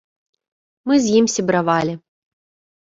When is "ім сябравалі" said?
1.21-1.93